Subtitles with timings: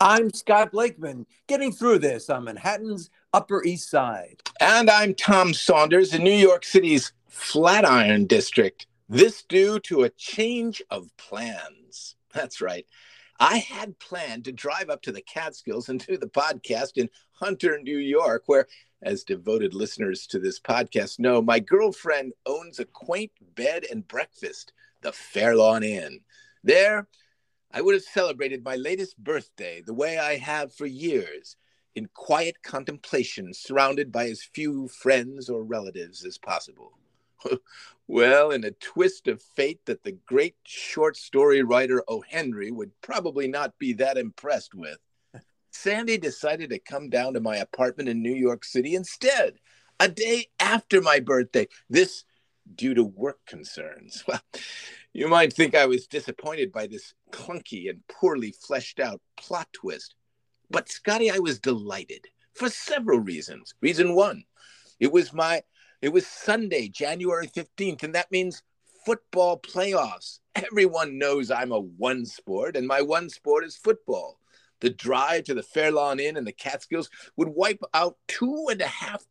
[0.00, 4.40] I'm Scott Blakeman, getting through this on Manhattan's Upper East Side.
[4.60, 8.86] And I'm Tom Saunders in New York City's Flatiron District.
[9.08, 12.14] This due to a change of plans.
[12.32, 12.86] That's right.
[13.40, 17.80] I had planned to drive up to the Catskills and do the podcast in Hunter,
[17.82, 18.68] New York, where,
[19.02, 24.72] as devoted listeners to this podcast know, my girlfriend owns a quaint bed and breakfast,
[25.02, 26.20] the Fairlawn Inn.
[26.62, 27.08] There,
[27.72, 31.56] I would have celebrated my latest birthday the way I have for years,
[31.94, 36.92] in quiet contemplation, surrounded by as few friends or relatives as possible.
[38.08, 42.22] well, in a twist of fate that the great short story writer O.
[42.26, 44.98] Henry would probably not be that impressed with,
[45.70, 49.58] Sandy decided to come down to my apartment in New York City instead,
[50.00, 51.68] a day after my birthday.
[51.88, 52.24] This
[52.74, 54.24] due to work concerns.
[54.28, 54.40] Well,
[55.14, 60.14] you might think I was disappointed by this clunky and poorly fleshed out plot twist.
[60.70, 63.74] But, Scotty, I was delighted for several reasons.
[63.80, 64.44] Reason one,
[65.00, 65.62] it was my
[66.00, 68.62] it was Sunday, January 15th, and that means
[69.04, 70.38] football playoffs.
[70.54, 74.38] Everyone knows I'm a one sport, and my one sport is football.
[74.80, 78.86] The drive to the Fairlawn Inn and the Catskills would wipe out two and a
[78.86, 79.24] half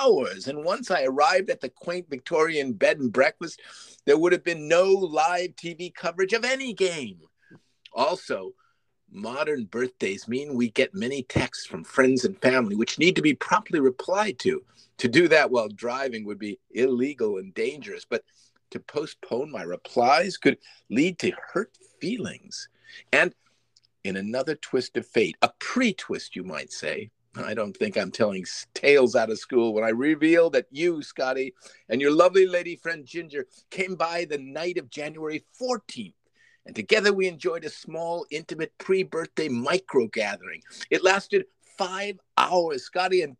[0.00, 0.46] hours.
[0.48, 3.60] And once I arrived at the quaint Victorian bed and breakfast,
[4.06, 7.20] there would have been no live TV coverage of any game.
[7.92, 8.52] Also,
[9.10, 13.34] modern birthdays mean we get many texts from friends and family, which need to be
[13.34, 14.62] promptly replied to.
[14.98, 18.22] To do that while driving would be illegal and dangerous, but
[18.70, 20.58] to postpone my replies could
[20.90, 22.68] lead to hurt feelings.
[23.12, 23.34] And
[24.04, 28.10] in another twist of fate, a pre twist, you might say, I don't think I'm
[28.10, 31.54] telling tales out of school when I reveal that you, Scotty,
[31.88, 36.14] and your lovely lady friend Ginger came by the night of January 14th.
[36.66, 40.62] And together we enjoyed a small, intimate pre birthday micro gathering.
[40.90, 41.46] It lasted
[41.78, 43.22] five hours, Scotty.
[43.22, 43.36] And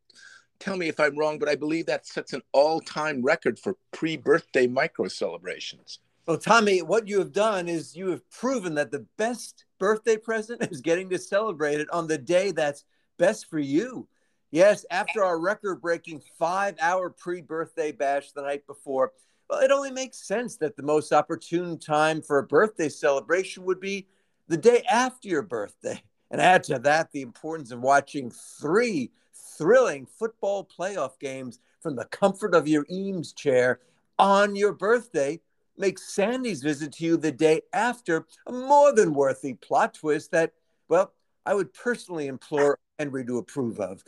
[0.61, 3.77] tell me if I'm wrong, but I believe that sets an all time record for
[3.93, 5.99] pre birthday micro celebrations.
[6.27, 10.63] Well, Tommy, what you have done is you have proven that the best birthday present
[10.71, 12.85] is getting to celebrate it on the day that's
[13.21, 14.09] best for you.
[14.51, 19.13] Yes, after our record breaking five hour pre birthday bash the night before,
[19.49, 23.79] well, it only makes sense that the most opportune time for a birthday celebration would
[23.79, 24.09] be
[24.49, 26.03] the day after your birthday.
[26.33, 32.07] And add to that the importance of watching three thrilling football playoff games from the
[32.07, 33.81] comfort of your Eames chair
[34.19, 35.41] on your birthday
[35.77, 40.53] makes Sandy's visit to you the day after a more than worthy plot twist that,
[40.89, 41.13] well,
[41.45, 44.05] I would personally implore Henry to approve of.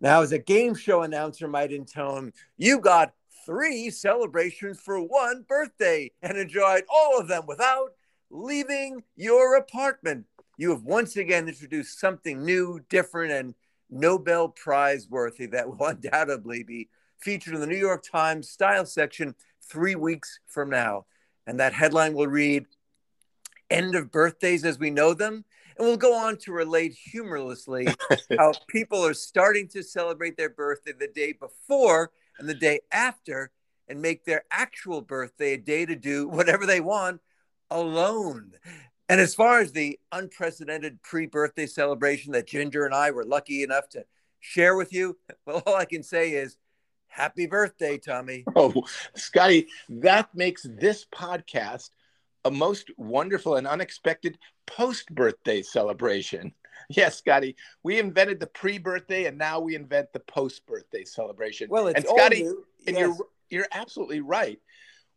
[0.00, 3.12] Now, as a game show announcer might intone, you got
[3.44, 7.90] three celebrations for one birthday and enjoyed all of them without
[8.30, 10.24] leaving your apartment.
[10.56, 13.54] You have once again introduced something new, different, and
[13.90, 19.34] Nobel Prize worthy that will undoubtedly be featured in the New York Times style section
[19.68, 21.04] three weeks from now.
[21.46, 22.64] And that headline will read
[23.68, 25.44] End of Birthdays as We Know Them
[25.80, 27.88] and we'll go on to relate humorlessly
[28.38, 33.50] how people are starting to celebrate their birthday the day before and the day after
[33.88, 37.22] and make their actual birthday a day to do whatever they want
[37.70, 38.52] alone.
[39.08, 43.62] And as far as the unprecedented pre birthday celebration that Ginger and I were lucky
[43.62, 44.04] enough to
[44.38, 46.58] share with you, well, all I can say is
[47.08, 48.44] happy birthday, Tommy.
[48.54, 51.88] Oh, Scotty, that makes this podcast
[52.44, 56.52] a most wonderful and unexpected post birthday celebration.
[56.88, 61.68] Yes, Scotty, we invented the pre birthday and now we invent the post birthday celebration.
[61.70, 62.64] Well, it's and Scotty, new.
[62.86, 63.16] and you're
[63.50, 64.58] you're absolutely right.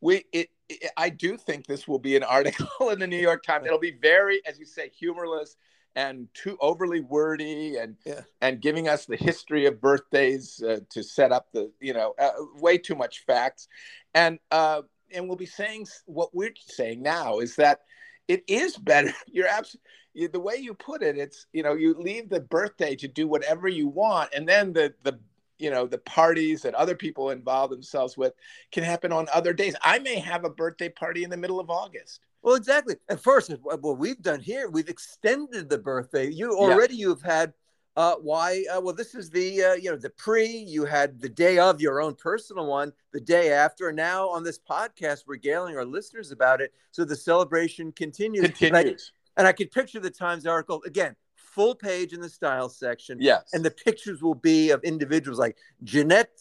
[0.01, 3.43] We it, it I do think this will be an article in the New York
[3.43, 3.65] Times.
[3.65, 5.55] It'll be very, as you say, humorless
[5.95, 8.21] and too overly wordy and Yeah.
[8.41, 12.31] and giving us the history of birthdays uh, to set up the you know uh,
[12.55, 13.67] way too much facts
[14.13, 14.81] and uh,
[15.13, 17.81] and we'll be saying what we're saying now is that
[18.27, 22.29] it is better you're absolutely the way you put it it's you know you leave
[22.29, 25.19] the birthday to do whatever you want and then the the
[25.59, 28.33] you know the parties that other people involve themselves with
[28.71, 31.69] can happen on other days i may have a birthday party in the middle of
[31.69, 32.95] august Well, exactly.
[33.07, 36.29] At first, what what we've done here, we've extended the birthday.
[36.29, 37.53] You already you've had
[37.95, 38.63] uh, why?
[38.73, 40.45] Uh, well, this is the uh, you know the pre.
[40.47, 43.89] You had the day of your own personal one, the day after.
[43.89, 48.43] and Now on this podcast, regaling our listeners about it, so the celebration continues.
[48.45, 52.29] And I, continues and I could picture the Times article again, full page in the
[52.29, 53.17] style section.
[53.21, 56.31] yes and the pictures will be of individuals like Jeanette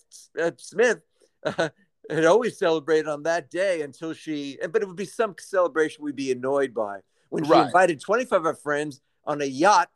[0.41, 1.01] uh, Smith
[1.45, 1.69] uh,
[2.11, 6.17] had always celebrated on that day until she, but it would be some celebration we'd
[6.17, 7.67] be annoyed by when she Right.
[7.67, 9.91] invited 25 of her friends on a yacht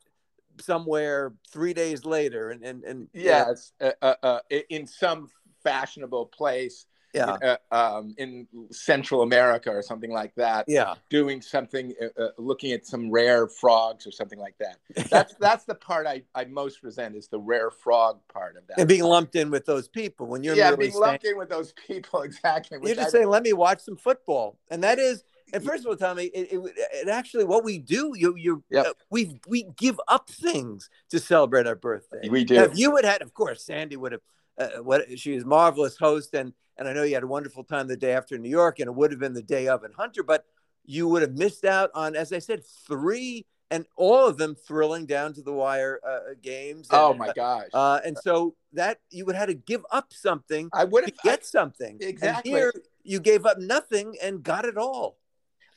[0.59, 4.39] somewhere three days later, and and and yeah, uh, uh, uh,
[4.69, 5.29] in some
[5.63, 10.65] fashionable place yeah, uh, um, in Central America or something like that.
[10.67, 10.95] yeah.
[11.09, 14.77] Doing something, uh, uh, looking at some rare frogs or something like that.
[15.09, 18.79] That's that's the part I, I most resent is the rare frog part of that.
[18.79, 21.49] And being lumped in with those people when you're yeah, being saying, lumped in with
[21.49, 22.79] those people exactly.
[22.83, 25.23] you're just I- saying, let me watch some football, and that is.
[25.53, 28.85] And first of all, Tommy, it, it, it actually what we do, you you Yep.
[28.85, 32.27] uh, we we give up things to celebrate our birthday.
[32.29, 32.55] we do.
[32.55, 34.21] Now, if you had had, of course, Sandy would have.
[34.59, 37.63] Uh, what she was a marvelous host, and and I know you had a wonderful
[37.63, 39.83] time the day after in New York, and it would have been the day of
[39.83, 40.45] in Hunter, but
[40.83, 45.05] you would have missed out on, as I said, three and all of them thrilling
[45.05, 46.87] down to the wire uh, games.
[46.91, 47.67] oh my gosh.
[47.73, 51.11] Uh, and so that you would have had to give up something I would to
[51.11, 51.97] have get something.
[51.99, 52.51] exactly.
[52.51, 52.73] And here
[53.03, 55.17] you gave up nothing and got it all.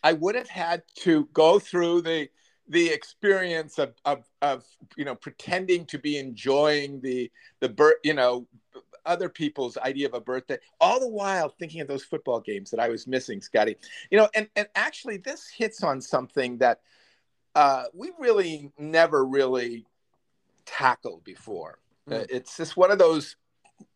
[0.02, 2.28] I would have had to go through the
[2.68, 4.64] the experience of, of of
[4.96, 7.30] you know pretending to be enjoying the
[7.60, 8.46] the birth you know
[9.04, 12.78] other people's idea of a birthday all the while thinking of those football games that
[12.78, 13.76] I was missing Scotty.
[14.10, 16.80] You know and and actually this hits on something that
[17.56, 19.84] uh, we really never really
[20.64, 21.80] tackled before.
[22.08, 22.20] Mm.
[22.20, 23.36] uh, it's just one of those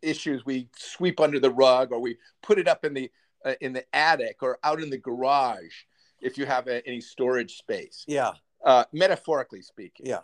[0.02, 3.10] issues we sweep under the rug or we put it up in the
[3.44, 5.84] uh, in the attic or out in the garage
[6.24, 8.32] if you have a, any storage space Yeah.
[8.64, 10.20] uh, metaphorically speaking Yeah.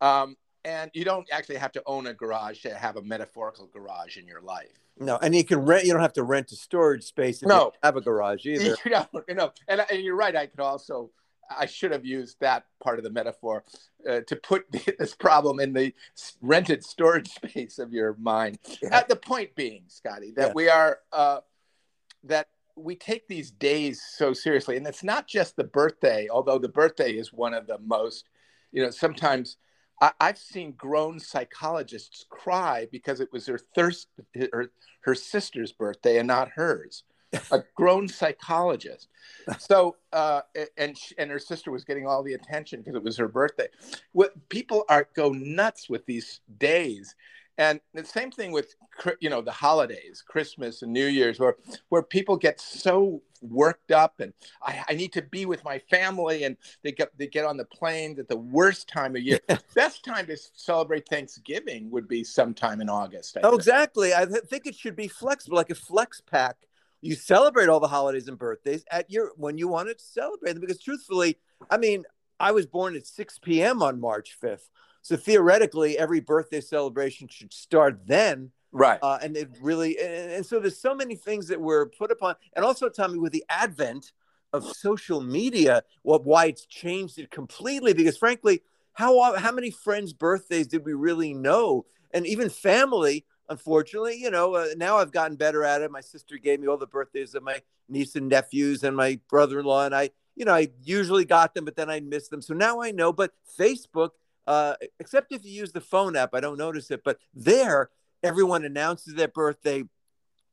[0.00, 4.16] um, and you don't actually have to own a garage to have a metaphorical garage
[4.18, 5.84] in your life No, and you can rent.
[5.86, 7.64] You don't have to rent a storage space if No.
[7.64, 8.76] you have a garage either.
[8.84, 11.10] you know, you know and, and you're right i could also
[11.58, 13.64] i should have used that part of the metaphor
[14.08, 15.92] uh, to put this problem in the
[16.42, 18.94] rented storage space of your mind Yeah.
[18.98, 20.52] At the point being, Scotty, that Yeah.
[20.54, 21.40] we are uh,
[22.24, 22.48] that
[22.82, 26.28] we take these days so seriously, and it's not just the birthday.
[26.30, 28.28] Although the birthday is one of the most,
[28.72, 29.56] you know, sometimes
[30.00, 34.08] I, I've seen grown psychologists cry because it was her thirst,
[34.52, 34.70] her,
[35.02, 37.04] her sister's birthday and not hers.
[37.52, 39.08] A grown psychologist.
[39.58, 40.40] So, uh,
[40.76, 43.68] and sh- and her sister was getting all the attention because it was her birthday.
[44.10, 47.14] What people are go nuts with these days
[47.60, 48.74] and the same thing with
[49.20, 51.56] you know the holidays christmas and new year's where
[51.90, 56.44] where people get so worked up and I, I need to be with my family
[56.44, 59.38] and they get they get on the planes at the worst time of year
[59.74, 63.60] best time to celebrate thanksgiving would be sometime in august I Oh, think.
[63.60, 64.14] exactly.
[64.14, 66.56] I th- think it should be flexible, like a flex pack.
[67.00, 70.60] You celebrate all the holidays and birthdays at your when you want to celebrate them.
[70.60, 71.38] Because truthfully,
[71.70, 72.04] I mean,
[72.38, 73.82] I was born at 6 p.m.
[73.82, 74.68] on March 5th.
[75.02, 78.50] So theoretically, every birthday celebration should start then.
[78.72, 82.10] right Uh, and it really, and, and so there's so many things that were put
[82.10, 82.36] upon.
[82.54, 84.12] And also, Tommy, with the advent
[84.52, 87.92] of social media, what why it's changed it completely.
[87.94, 88.62] Because frankly,
[88.92, 91.86] how how many friends' birthdays did we really know?
[92.12, 95.90] And even family, unfortunately, you know, uh, now I've gotten better at it.
[95.90, 99.86] My sister gave me all the birthdays of my niece and nephews and my brother-in-law,
[99.86, 102.42] and I, you know, I usually got them, but then I missed them.
[102.42, 103.12] So now I know.
[103.12, 104.10] But Facebook,
[104.50, 107.02] uh, except if you use the phone app, I don't notice it.
[107.04, 107.90] But there,
[108.24, 109.84] everyone announces their birthday.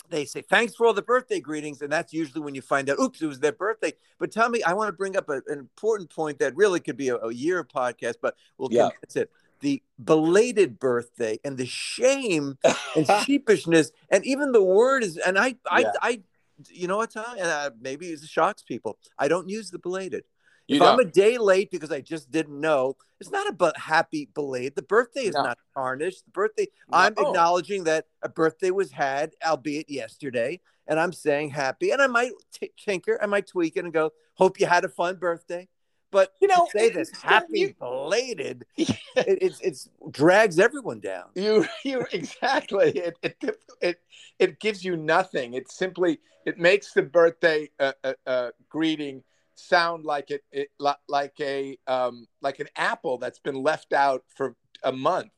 [0.10, 3.00] They say thanks for all the birthday greetings, and that's usually when you find out,
[3.00, 3.94] oops, it was their birthday.
[4.20, 7.10] But Tommy, I want to bring up a, an important point that really could be
[7.10, 8.90] a, a year podcast, but we'll Yeah.
[8.92, 9.32] condense it.
[9.62, 12.60] The belated birthday and the shame
[12.96, 15.92] and sheepishness, and even the word is, and I, I, Yeah.
[16.04, 16.22] I,
[16.70, 17.32] you know what, Tom?
[17.32, 19.00] And uh, maybe it shocks people.
[19.18, 20.24] I don't use the belated.
[20.68, 24.30] You if I'm a day late because I just didn't know, it's not about happy
[24.34, 24.76] belated.
[24.76, 25.44] The birthday is No.
[25.44, 26.26] not tarnished.
[26.26, 31.92] The birthday, I'm acknowledging that a birthday was had, albeit yesterday, and I'm saying happy.
[31.92, 34.90] And I might t- tinker, I might tweak it and go, "Hope you had a
[34.90, 35.68] fun birthday."
[36.12, 41.26] But You know, to say this happy you- belated, it, it's it's drags everyone down.
[41.36, 42.92] You, you exactly.
[42.92, 44.02] It, it, it,
[44.40, 45.54] it gives you nothing.
[45.54, 49.24] It simply it makes the birthday uh, uh, uh, greeting
[49.60, 50.70] sound like it, it
[51.08, 55.32] like a um, like an apple that's been left out for a month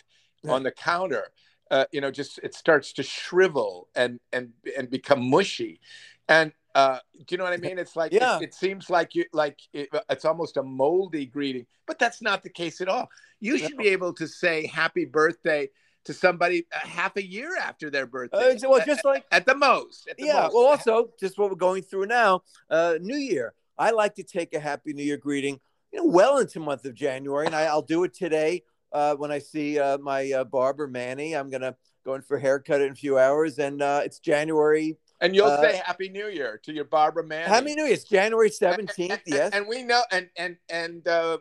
[0.43, 0.51] Yeah.
[0.53, 1.25] on the counter.
[1.71, 5.79] Uh, you know, just it starts to shrivel and and and become mushy.
[6.27, 7.79] And uh, do you know what I mean?
[7.79, 8.37] It's like Yeah.
[8.37, 12.43] it, it seems like you like it, it's almost a moldy greeting, but that's not
[12.43, 13.09] the case at all.
[13.39, 13.83] You should No.
[13.83, 15.69] be able to say happy birthday
[16.05, 18.55] to somebody a half a year after their birthday.
[18.55, 20.07] Uh, well, just like at the most.
[20.07, 20.41] At the yeah.
[20.43, 20.53] most.
[20.53, 23.53] Well, also just what we're going through now, uh, New Year.
[23.79, 25.59] I like to take a Happy New Year greeting,
[25.93, 29.31] you know, well into month of January, and I, I'll do it today uh, when
[29.31, 31.35] I see uh, my uh, barber Manny.
[31.35, 34.97] I'm gonna go in for a haircut in a few hours, and uh, it's January.
[35.21, 37.47] and you'll uh, say Happy New Year to your barber Manning.
[37.47, 37.93] Happy New Year!
[37.93, 39.21] It's January seventeenth.
[39.25, 39.53] Yes.
[39.53, 41.37] And we know, and and and uh,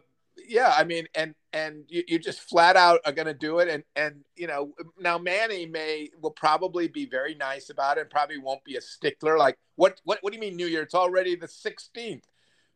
[0.49, 3.69] yeah, I mean, and and you, you just flat out are going to do it
[3.69, 8.39] and and you know now manny may will probably be very nice about it probably
[8.39, 11.35] won't be a stickler like what what what do you mean new year it's already
[11.35, 12.23] the 16th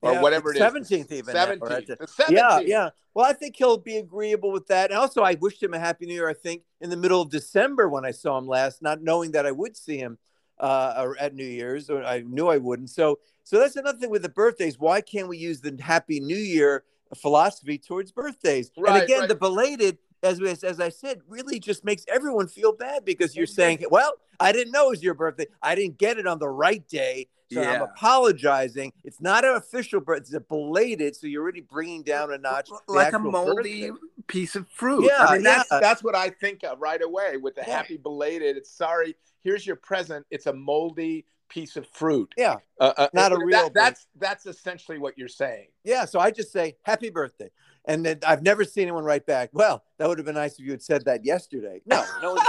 [0.00, 1.86] or Yeah, whatever it is 17th even 17th right?
[1.86, 2.90] the 17th Yeah, yeah.
[3.14, 4.90] Well, I think he'll be agreeable with that.
[4.90, 6.30] And also, I wished him a happy new year.
[6.30, 9.44] I think in the middle of December when I saw him last, not knowing that
[9.44, 10.16] I would see him
[10.58, 12.88] uh, at New Year's, or I knew I wouldn't.
[12.88, 14.78] So, so that's another thing with the birthdays.
[14.78, 16.84] Why can't we use the Happy New Year
[17.16, 18.70] philosophy towards birthdays?
[18.76, 19.28] Right, and again, right.
[19.28, 19.98] the belated.
[20.24, 24.12] As, we- as I said, really just makes everyone feel bad because you're saying, "Well,
[24.38, 25.46] I didn't know it was your birthday.
[25.60, 28.92] I didn't get it on the right day, so I'm apologizing.
[29.04, 31.16] It's not an official birthday; it's a belated.
[31.16, 32.70] So you're already bringing down a notch.
[32.86, 34.06] like a moldy birthday.
[34.28, 35.06] piece of fruit.
[35.10, 35.80] Yeah, I mean that's yeah.
[35.80, 37.78] that's what I think of right away with the Yeah.
[37.78, 38.56] happy belated.
[38.56, 40.24] It's sorry, here's your present.
[40.30, 42.32] It's a moldy piece of fruit.
[42.36, 45.68] Yeah, Uh, uh, Not a that- real that's that's essentially what you're saying.
[45.84, 46.04] yeah.
[46.06, 47.50] So I just say happy birthday,
[47.84, 49.50] and then I've never seen anyone write back.
[49.52, 51.82] Well, that would have been nice if you had said that yesterday.
[51.86, 52.46] No, no one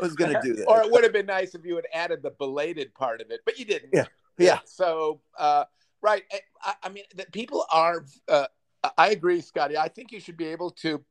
[0.00, 0.64] was going to do that.
[0.66, 3.40] or it would have been nice if you had added the belated part of it,
[3.44, 3.90] but you didn't.
[3.92, 4.06] Yeah.
[4.38, 4.60] Yeah.
[4.64, 5.64] So, uh,
[6.00, 6.22] right.
[6.62, 8.06] I, I mean, that people are.
[8.26, 8.46] Uh,
[8.96, 9.76] I agree, Scotty.
[9.76, 11.04] I think you should be able to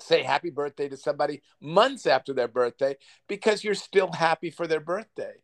[0.00, 2.96] say happy birthday to somebody months after their birthday
[3.28, 5.34] because you're still happy for their birthday.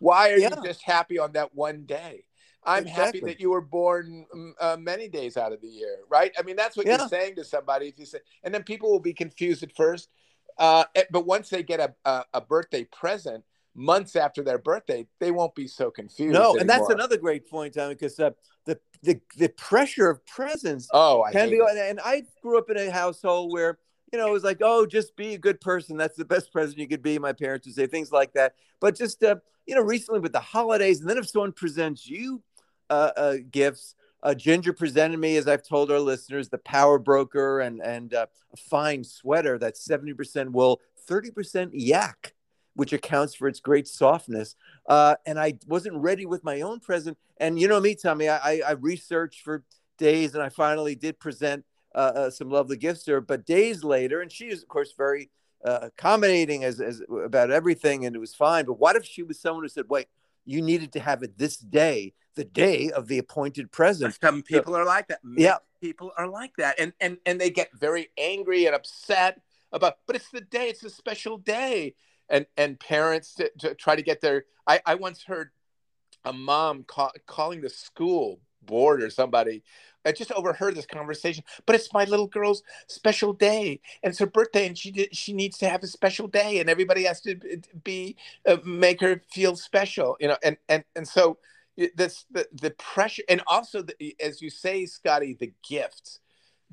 [0.00, 0.50] Why are Yeah.
[0.56, 2.24] you just happy on that one day?
[2.64, 6.32] I'm happy that you were born mm, uh, many days out of the year, right?
[6.38, 6.98] I mean, that's what Yeah.
[6.98, 7.88] you're saying to somebody.
[7.88, 10.10] If you say, and then people will be confused at first,
[10.58, 15.06] uh, eh, but once they get a, a, a birthday present months after their birthday,
[15.20, 16.34] they won't be so confused.
[16.34, 18.30] No, and that's another great point, Tommy, because uh,
[18.66, 21.56] the, the the pressure of presents Oh, I can be.
[21.56, 21.78] it.
[21.78, 23.78] And I grew up in a household where
[24.12, 25.96] you know it was like, oh, just be a good person.
[25.96, 27.18] That's the best present you could be.
[27.18, 28.54] My parents would say things like that.
[28.80, 29.36] But just uh,
[29.66, 32.42] you know, recently with the holidays, and then if someone presents you
[32.90, 33.94] uh, uh, gifts.
[34.22, 38.26] Uh, Ginger presented me, as I've told our listeners, the Power Broker and and uh,
[38.52, 42.34] a fine sweater that's seventy percent wool, thirty percent yak,
[42.74, 44.56] which accounts for its great softness.
[44.86, 47.16] Uh, and I wasn't ready with my own present.
[47.38, 49.64] And you know me, Tommy, I, I, I researched for
[49.96, 53.20] days, and I finally did present uh, uh, some lovely gifts to her.
[53.20, 55.30] But days later, and she is of course very
[55.64, 58.64] uh, accommodating as, as about everything, and it was fine.
[58.64, 60.06] But what if she was someone who said, "Wait,
[60.44, 64.16] you needed to have it this day, the day of the appointed present"?
[64.20, 65.20] Some people are like that.
[65.22, 65.58] Many Yeah.
[65.80, 69.40] people are like that, and and and they get very angry and upset
[69.72, 69.98] about.
[70.06, 71.94] But it's the day; it's a special day,
[72.28, 74.44] and and parents to, to try to get their.
[74.66, 75.50] I I once heard
[76.24, 79.62] a mom call, calling the school board or somebody.
[80.04, 81.44] I just overheard this conversation.
[81.66, 85.32] But it's my little girl's special day, and it's her birthday, and she did, she
[85.32, 87.36] needs to have a special day, and everybody has to
[87.84, 90.38] be uh, make her feel special, you know.
[90.42, 91.38] And and and so
[91.94, 96.20] this the, the pressure and also the, as you say scotty the gifts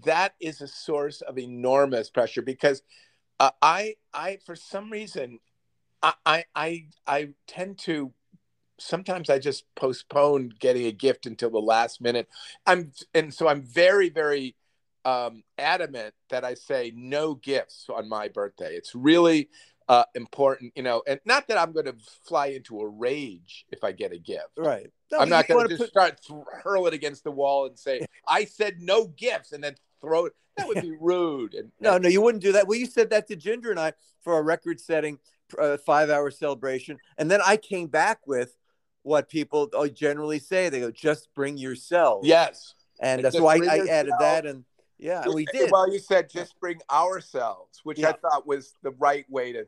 [0.03, 2.81] that is a source of enormous pressure because
[3.39, 5.39] uh, i i for some reason
[6.03, 8.11] I i i tend to
[8.79, 12.27] sometimes i just postpone getting a gift until the last minute
[12.65, 14.55] i'm and so i'm very very
[15.05, 19.49] um, adamant that i say no gifts on my birthday it's really
[19.89, 23.83] uh, important you know and not that i'm going to fly into a rage if
[23.85, 24.91] i get a gift Right.
[25.09, 27.79] No, I'm not going to just put- start th- hurl it against the wall and
[27.79, 30.33] say I said no gifts and then throw it.
[30.57, 31.53] That would be rude.
[31.53, 32.67] And, No, and- no, you wouldn't do that.
[32.67, 35.19] Well, you said that to Ginger and I for our record-setting
[35.57, 38.57] uh, five-hour celebration, and then I came back with
[39.07, 40.69] what people uh, generally say.
[40.69, 44.65] They go, "Just bring yourself." yes, and why I, I added that, and
[44.97, 45.71] yeah, and we did.
[45.71, 49.67] Well, you said just bring ourselves, which I thought was the right way to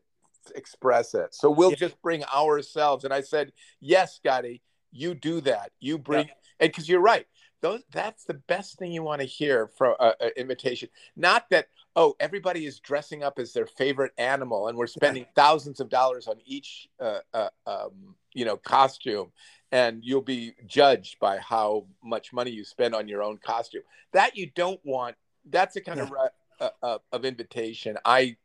[0.56, 1.34] express it.
[1.34, 1.76] So we'll Yeah.
[1.78, 3.04] just bring ourselves.
[3.04, 5.72] And I said, yes, Scotty, you do that.
[5.80, 6.30] You bring,
[6.60, 7.28] and because you're right.
[7.62, 10.88] Those, that's the best thing you want to hear from an uh, invitation.
[11.18, 15.82] Not that, oh, everybody is dressing up as their favorite animal and we're spending thousands
[15.82, 19.32] of dollars on each, uh, uh, um, you know, costume.
[19.72, 23.84] And you'll be judged by how much money you spend on your own costume.
[24.14, 25.16] That you don't want.
[25.48, 26.12] That's a kind of
[26.60, 28.38] uh, uh, of invitation I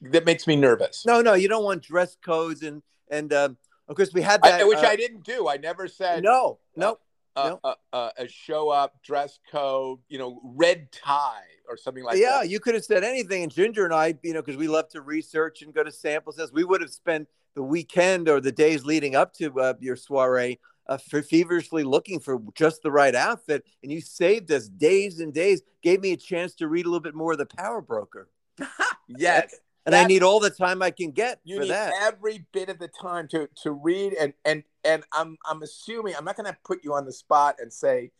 [0.00, 1.04] that makes me nervous.
[1.04, 3.56] No, no, you don't want dress codes and and um,
[3.88, 5.48] of course we had I- that, which uh, I didn't do.
[5.48, 6.98] I never said no, no,
[7.36, 7.60] uh, no.
[7.64, 12.30] uh, uh, a show up dress code, you know, red tie or something like yeah,
[12.30, 12.46] that.
[12.46, 13.42] Yeah, you could have said anything.
[13.42, 16.32] And Ginger and I, you know, because we love to research and go to sample
[16.32, 19.96] sets, we would have spent the weekend or the days leading up to uh, your
[19.96, 20.58] soiree
[20.88, 23.64] uh, for feverishly looking for just the right outfit.
[23.82, 27.00] And you saved us days and days, gave me a chance to read a little
[27.00, 28.28] bit more of the Power Broker.
[29.06, 31.92] Yes, And I need all the time I can get you for need that.
[32.00, 36.24] every bit of the time to to read and and and I'm I'm assuming I'm
[36.24, 38.12] not going to put you on the spot and say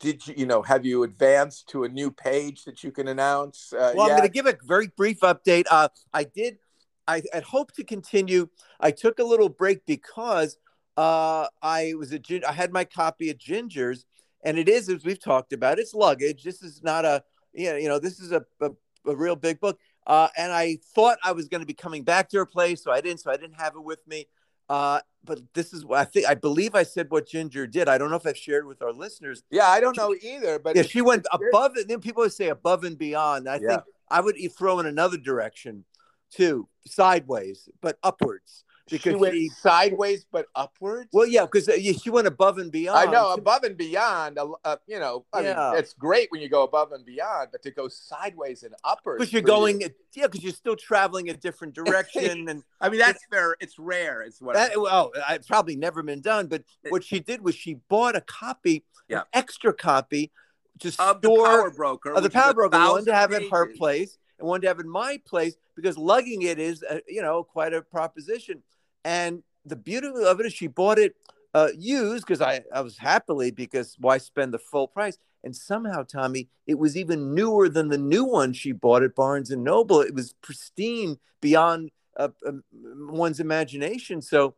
[0.00, 3.72] did you you know have you advanced to a new page that you can announce?
[3.72, 5.64] Uh, well, I'm going to give a very brief update.
[5.70, 6.58] Uh, I did.
[7.06, 8.48] I had hoped to continue.
[8.80, 10.58] I took a little break because
[10.96, 14.04] uh, I was a I had my copy of Ginger's,
[14.44, 15.78] and it is as we've talked about.
[15.78, 16.42] It's luggage.
[16.42, 18.70] This is not a you know, you know this is a, a,
[19.06, 19.78] a real big book.
[20.06, 22.90] Uh, and I thought I was going to be coming back to her place, so
[22.90, 23.20] I didn't.
[23.20, 24.26] So I didn't have it with me.
[24.68, 26.26] Uh, but this is what I think.
[26.26, 27.88] I believe I said what Ginger did.
[27.88, 29.42] I don't know if I've shared with our listeners.
[29.50, 30.58] Yeah, I don't know either.
[30.58, 31.88] But yeah, she went above it.
[31.88, 33.48] Then people would say above and beyond.
[33.48, 33.68] I Yeah.
[33.68, 35.84] think I would throw in another direction
[36.32, 38.64] too, sideways, but upwards.
[38.88, 41.08] she Because went she, sideways but upwards.
[41.12, 41.66] well, yeah, because
[42.02, 42.98] she went above and beyond.
[42.98, 44.38] I know above and beyond.
[44.38, 45.70] Uh, uh, you know, I Yeah.
[45.70, 49.18] mean, it's great when you go above and beyond, but to go sideways and upwards
[49.20, 49.80] because you're for you- going,
[50.14, 53.56] yeah, because you're still traveling a different direction, and I mean, that's fair.
[53.60, 54.22] It's rare.
[54.22, 54.54] It's what.
[54.54, 56.48] that, well, it's probably never been done.
[56.48, 59.20] But what she did was she bought a copy, Yeah.
[59.20, 60.32] an extra copy,
[60.80, 62.10] to of the power broker.
[62.10, 64.60] of the which is a power broker, one to have at her place and one
[64.60, 68.62] to have in my place because lugging it is, uh, you know, quite a proposition.
[69.04, 71.16] And the beauty of it is she bought it
[71.54, 75.16] uh, used because I, I was happily because why spend the full price?
[75.44, 79.50] And somehow, Tommy, it was even newer than the new one she bought at Barnes
[79.50, 80.00] and Noble.
[80.00, 84.22] It was pristine beyond uh, um, one's imagination.
[84.22, 84.54] So,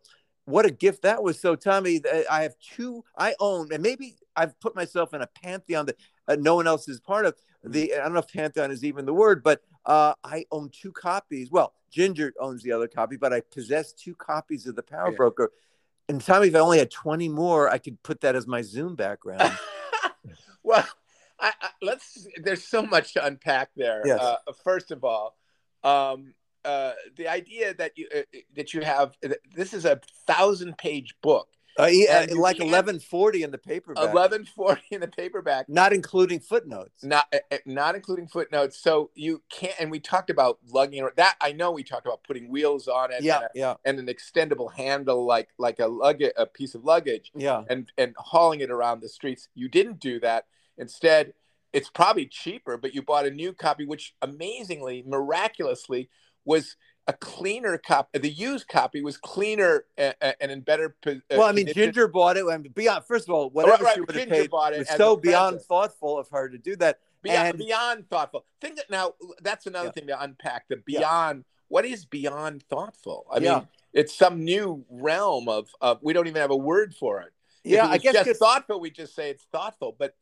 [0.47, 1.41] what a gift that was.
[1.41, 3.03] So, Tommy, I have two.
[3.17, 5.97] I own, and maybe I've put myself in a pantheon that
[6.29, 7.35] uh, no one else is part of.
[7.63, 10.93] The I don't know if pantheon is even the word, but uh, I own two
[10.93, 11.51] copies.
[11.51, 15.17] Well, Ginger owns the other copy, but I possess two copies of the Power Yeah.
[15.17, 15.53] Broker.
[16.09, 18.95] And Tommy, if I only had twenty more, I could put that as my Zoom
[18.95, 19.57] background.
[20.63, 20.87] well,
[21.41, 22.27] I, I, let's.
[22.43, 24.03] There's so much to unpack there.
[24.05, 24.21] Yes.
[24.21, 25.37] Uh, first of all,
[25.83, 28.23] um, uh, the idea that you uh,
[28.55, 29.17] that you have
[29.55, 34.11] this is a thousand page book, Uh, yeah, And like eleven forty in the paperback,
[34.11, 35.69] eleven forty in the paperback.
[35.69, 37.03] not including footnotes.
[37.03, 38.79] not uh, uh, not including footnotes.
[38.81, 39.75] So you can't.
[39.81, 41.37] And we talked about lugging that.
[41.41, 43.23] I know we talked about putting wheels on it.
[43.23, 46.85] Yeah, and, a- yeah, and an extendable handle, like like a luggage, a piece of
[46.85, 47.65] luggage, yeah.
[47.69, 49.49] and and hauling it around the streets.
[49.55, 50.47] You didn't do that.
[50.79, 51.35] Instead,
[51.73, 56.09] it's probably cheaper, but you bought a new copy, which amazingly, miraculously,
[56.45, 58.19] was a cleaner copy.
[58.19, 60.97] The used copy was cleaner and, and in better.
[61.07, 61.93] uh, Well, I mean, condition.
[61.93, 62.45] Ginger bought it.
[62.47, 65.17] Mean, beyond first of all, whatever right, she would have paid bought it was so
[65.17, 67.01] beyond thoughtful of her to do that.
[67.23, 68.45] beyond, and- beyond thoughtful.
[68.61, 69.93] Think that now that's another Yeah.
[69.93, 70.67] thing to unpack.
[70.69, 71.01] The Yeah.
[71.01, 73.27] beyond what is beyond thoughtful?
[73.31, 73.55] I Yeah.
[73.59, 77.33] mean, it's some new realm of of we don't even have a word for it.
[77.65, 78.79] Yeah, I guess just thoughtful.
[78.81, 80.15] We just say it's thoughtful, but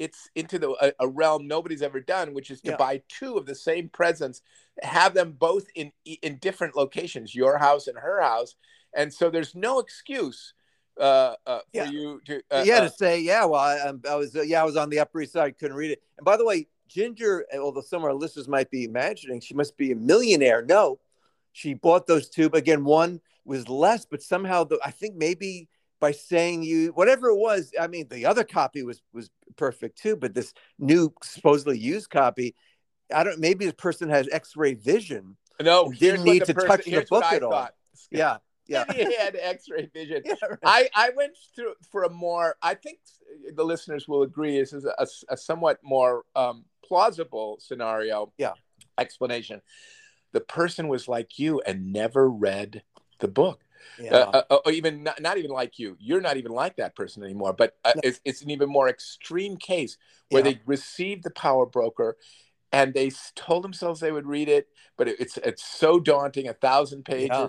[0.00, 2.76] it's into the a, a realm nobody's ever done, which is to Yeah.
[2.76, 4.42] buy two of the same presents,
[4.82, 8.56] have them both in in different locations, your house and her house,
[8.92, 10.54] and so there's no excuse
[10.98, 11.90] uh, uh, for Yeah.
[11.90, 14.64] you to uh, yeah, uh, to say, yeah, well, I, I'm- was, uh, yeah, I
[14.64, 16.02] was on the Upper East Side, couldn't read it.
[16.18, 19.76] And by the way, Ginger, although some of our listeners might be imagining, she must
[19.76, 20.62] be a millionaire.
[20.62, 20.98] No,
[21.52, 22.50] she bought those two.
[22.50, 25.68] But again, one was less, but somehow, the, I think maybe
[26.00, 30.16] by saying you, whatever it was, I mean, the other copy was was perfect too.
[30.16, 32.54] But this new, supposedly used copy,
[33.14, 33.38] I don't.
[33.38, 35.36] Maybe the person has X-ray vision.
[35.62, 37.50] no didn't need to person- touch the book at all.
[37.50, 37.74] thought.
[38.10, 40.22] Yeah, yeah, he had X-ray vision.
[40.24, 40.34] yeah.
[40.48, 40.58] right.
[40.64, 43.00] I, I went through for a more, I think
[43.54, 48.52] the listeners will agree, this is a, a somewhat more um, plausible scenario Yeah.
[48.96, 49.60] explanation.
[50.32, 52.82] The person was like you and never read
[53.18, 53.60] the book.
[53.98, 54.14] Yeah.
[54.14, 55.96] Uh, uh, or even not, not even like you.
[56.00, 57.52] You're not even like that person anymore.
[57.52, 58.00] But uh, No.
[58.04, 59.96] it's, it's an even more extreme case
[60.30, 60.52] where Yeah.
[60.52, 62.16] they received the power broker
[62.72, 66.54] and they told themselves they would read it, but it, it's it's so daunting, a
[66.54, 67.30] thousand pages.
[67.30, 67.48] Yeah.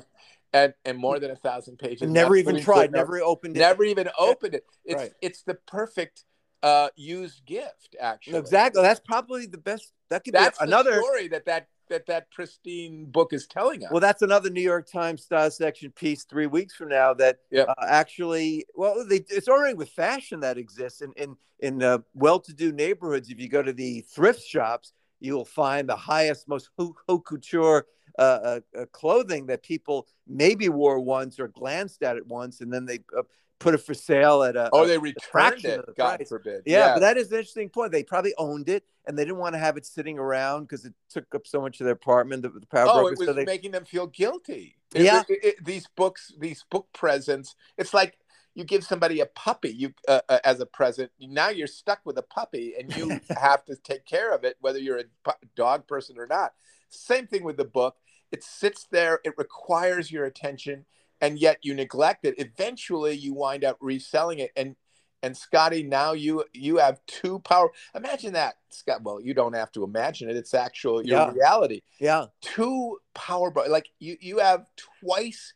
[0.54, 2.12] And, and more than a thousand pages.
[2.12, 3.60] never even tried, never opened it.
[3.60, 4.66] never even opened it.
[4.84, 5.12] It's Right.
[5.22, 6.26] it's the perfect
[6.62, 8.40] uh, used gift, actually.
[8.40, 8.82] Exactly.
[8.82, 9.94] That's probably the best.
[10.10, 11.02] That could That's be the another.
[11.02, 13.92] story that that that that pristine book is telling us.
[13.92, 17.14] Well, that's another New York Times style section piece three weeks from now.
[17.14, 17.68] That Yep.
[17.70, 22.72] uh, actually, well, they, it's already with fashion that exists in in in uh, well-to-do
[22.72, 23.30] neighborhoods.
[23.30, 27.86] If you go to the thrift shops, you will find the highest, most haute couture
[28.18, 32.74] uh, uh, uh, clothing that people maybe wore once or glanced at it once, and
[32.74, 33.22] then they uh,
[33.60, 34.70] put it for sale at a.
[34.74, 35.86] oh, a- they returned it.
[35.96, 36.30] God price.
[36.30, 36.64] forbid.
[36.66, 37.92] yeah, but that is an interesting point.
[37.92, 40.94] They probably owned it, and they didn't want to have it sitting around because it
[41.10, 42.44] took up so much of their apartment.
[42.44, 44.76] The, the power oh, broker, it was so they, making them feel guilty.
[44.94, 45.24] It- Yeah.
[45.28, 47.56] it- these books, these book presents.
[47.78, 48.18] It's like
[48.54, 51.12] you give somebody a puppy you uh, uh, as a present.
[51.20, 54.80] Now you're stuck with a puppy, and you have to take care of it, whether
[54.80, 56.54] you're a pu- dog person or not.
[56.90, 57.98] Same thing with the book.
[58.32, 59.20] It sits there.
[59.24, 60.86] It requires your attention,
[61.22, 62.36] and yet you neglect it.
[62.38, 64.76] Eventually, you wind up reselling it, and
[65.24, 67.70] and Scotty, now you you have two power.
[67.96, 69.04] Imagine that, Scott.
[69.04, 71.32] Well, you don't have to imagine it; it's actual your Yeah.
[71.32, 71.82] reality.
[72.00, 72.26] Yeah.
[72.42, 74.66] Two power, like you you have
[75.02, 75.54] twice,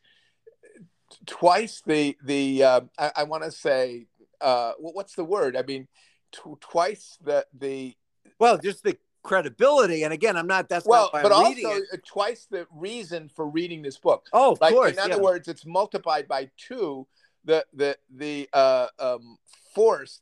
[1.25, 2.63] twice the the.
[2.63, 4.07] Uh, I, I want to say,
[4.41, 5.55] uh, what's the word?
[5.57, 5.87] I mean,
[6.31, 7.95] tw- twice the the.
[8.39, 10.03] Well, just the credibility.
[10.03, 10.69] And again, I'm not.
[10.69, 14.27] That's Well, not but I'm also uh, twice the reason for reading this book.
[14.31, 14.93] Oh, of like course.
[14.93, 15.19] in other yeah.
[15.19, 17.07] words it's multiplied by two
[17.45, 19.37] the the the uh um
[19.73, 20.21] force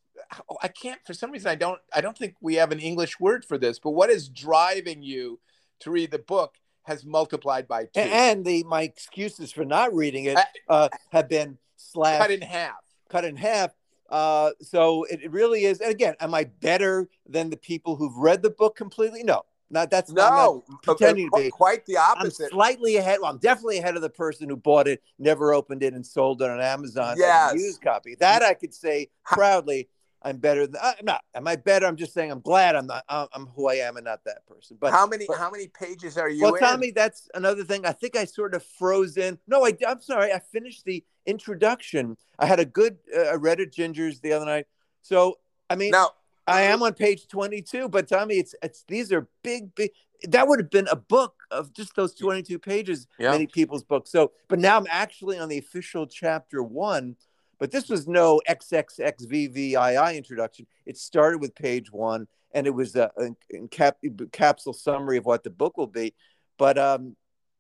[0.62, 3.46] i can't for some reason i don't i don't think we have an english word
[3.46, 5.40] for this but what is driving you
[5.80, 10.26] to read the book has multiplied by two and the my excuses for not reading
[10.26, 10.38] it
[10.70, 12.84] uh, have been slashed, cut in half
[13.14, 13.72] cut in half.
[14.10, 15.80] Uh, so it, it really is.
[15.80, 19.24] And again, am I better than the people who've read the book completely?
[19.24, 20.32] No, not that's not.
[20.32, 21.50] Not No, uh, uh, pretending to be.
[21.50, 22.52] quite the I'm opposite.
[22.52, 23.20] slightly ahead.
[23.22, 26.42] Well, I'm definitely ahead of the person who bought it, never opened it, and sold
[26.42, 28.16] it on Amazon Yeah, used copy.
[28.20, 29.90] That I could say proudly.
[30.26, 30.80] I'm better than.
[30.82, 31.22] I'm not.
[31.36, 31.86] Am I better?
[31.86, 32.32] I'm just saying.
[32.32, 33.04] I'm glad I'm not.
[33.10, 34.78] I'm, I'm who I am and not that person.
[34.80, 36.62] But how many but- how many pages are you well, in?
[36.62, 37.86] Tommy, that's another thing.
[37.86, 39.38] I think I sort of froze in.
[39.48, 40.32] No, I, I'm sorry.
[40.32, 42.16] I finished the introduction.
[42.40, 43.00] I had a good.
[43.14, 44.66] Uh, I read at Ginger's the other night.
[45.02, 46.12] So I mean, now
[46.48, 47.90] I am on page 22.
[47.90, 49.92] But Tommy, it's it's these are big, big.
[50.24, 53.08] That would have been a book of just those 22 pages.
[53.20, 53.32] Yeah.
[53.32, 54.12] Many people's books.
[54.12, 57.16] So, but now I'm actually on the official chapter one.
[57.60, 60.68] But this was no XXXVVII introduction.
[60.86, 63.98] It started with page one, and it was a, a, cap,
[64.34, 66.14] capsule summary of what the book will be.
[66.58, 67.16] But um,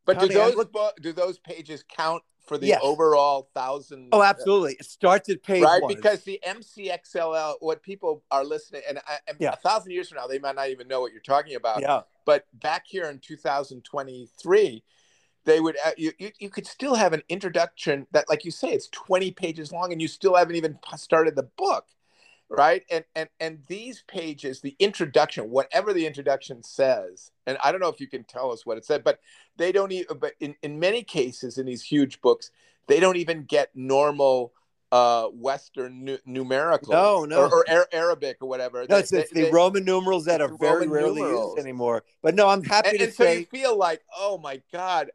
[0.05, 2.81] but do Tommy, I those bo- do those pages count for the Yes.
[2.83, 5.93] overall thousand oh, absolutely, it starts at page right one.
[5.93, 9.51] because the mcxll what people are listening and, I, and Yeah.
[9.53, 12.01] a thousand years from now they might not even know what you're talking about yeah,
[12.25, 14.83] but back here in 2023
[15.45, 18.69] they would uh, you, you, you could still have an introduction that like you say
[18.69, 21.85] it's 20 pages long and you still haven't even started the book
[22.55, 27.81] right and and and these pages the introduction whatever the introduction says and i don't
[27.81, 29.19] know if you can tell us what it said but
[29.57, 32.51] they don't even but in, in many cases in these huge books
[32.87, 34.53] they don't even get normal
[34.91, 37.37] uh western nu- numericals No, no.
[37.41, 40.39] or, or Ar- arabic or whatever no, it's, They- it's they- the Roman numerals that
[40.39, 41.55] are very Roman rarely numerals.
[41.55, 42.03] used anymore.
[42.21, 43.39] But no, I'm happy and, to and so say.
[43.39, 45.09] you feel like oh my god.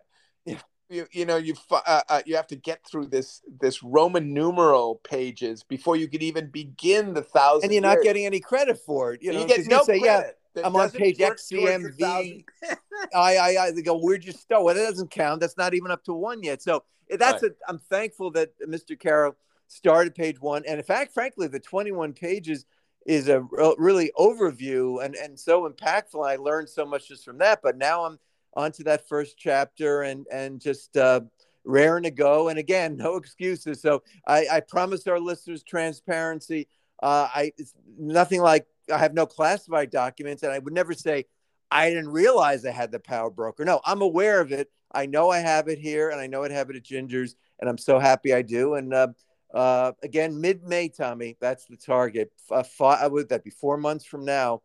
[0.91, 4.97] You, you know you uh, uh, you have to get through this this roman numeral
[5.05, 8.05] pages before you could even begin the thousand and you're not years.
[8.05, 9.23] getting any credit for it.
[9.23, 10.39] You know, you get no say, credit.
[10.55, 12.45] That I'm on page work towards your XCMV.
[13.15, 14.65] I, I, I, they go, where'd you start?
[14.65, 15.41] Well, that doesn't count.
[15.41, 16.63] That's not even up to one yet.
[16.63, 17.53] So eh, that's Right.
[17.53, 18.99] a, I'm thankful that Mr.
[18.99, 20.63] Caro started page one.
[20.67, 22.65] And in fact, frankly, the 21 pages
[23.07, 26.27] is a re- really overview and, and so impactful.
[26.27, 27.61] I learned so much just from that.
[27.63, 28.19] But now I'm
[28.59, 31.21] on to that first chapter and, and just uh,
[31.65, 32.49] raring to go.
[32.49, 33.81] And again, no excuses.
[33.81, 36.69] So I, I promised our listeners transparency.
[37.01, 41.27] Uh, I it's nothing like I have no classified documents, and I would never say
[41.71, 43.65] I didn't realize I had the power broker.
[43.65, 44.69] No, I'm aware of it.
[44.91, 47.71] I know I have it here, and I know I have it at Ginger's, and
[47.71, 48.75] I'm so happy I do.
[48.75, 49.09] And uh,
[49.55, 52.33] uh, again, mid-May, Tommy, that's the target.
[52.51, 54.63] Uh, five, would that be four months from now?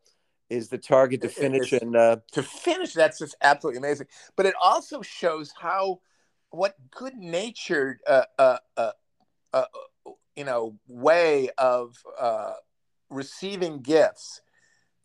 [0.54, 1.72] Is the target to finish?
[1.74, 6.00] And uh, to finish that's just absolutely amazing but it also shows how
[6.52, 8.92] what good natured uh, uh, uh,
[9.54, 9.66] uh,
[10.36, 12.54] you know way of uh,
[13.10, 14.42] receiving gifts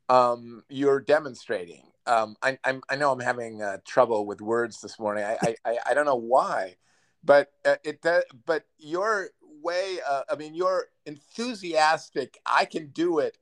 [0.09, 4.99] um, you're demonstrating um, I, I'm, I know I'm having uh, trouble with words this
[4.99, 5.25] morning.
[5.25, 6.77] I, I, I, don't know why,
[7.23, 8.25] but uh, it does.
[8.47, 9.29] But your
[9.63, 12.39] way, uh, I mean, you're enthusiastic.
[12.47, 13.37] I can do it.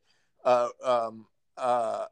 [0.44, 1.26] Uh, um,
[1.58, 2.06] uh,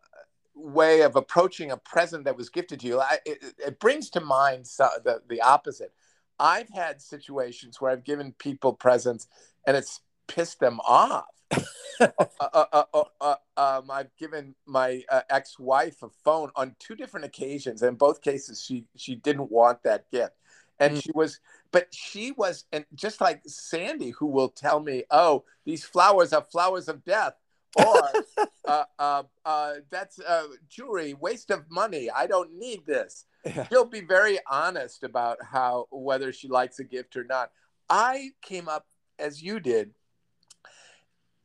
[0.55, 3.01] way of approaching a present that was gifted to you.
[3.01, 5.93] I, it, it brings to mind so, the the opposite.
[6.39, 9.29] I've had situations where I've given people presents
[9.67, 11.27] and it's pissed them off.
[12.01, 12.09] uh,
[12.41, 17.27] uh, uh, uh, uh, um, I've given my uh, ex-wife a phone on two different
[17.27, 20.35] occasions, and in both cases, she she didn't want that gift,
[20.81, 21.03] and Mm.
[21.03, 21.39] she was,
[21.71, 26.43] but she was, and just like Sandy, who will tell me, "Oh, these flowers are
[26.43, 27.35] flowers of death,"
[27.77, 28.09] or
[28.65, 32.11] uh, uh, uh, "That's uh, jewelry, waste of money.
[32.11, 33.67] I don't need this." Yeah.
[33.69, 37.51] She'll be very honest about how whether she likes a gift or not.
[37.91, 38.87] I came up
[39.19, 39.91] as you did